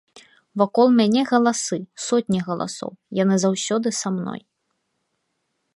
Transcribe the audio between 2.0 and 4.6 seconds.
сотні галасоў, яны заўсёды са мной.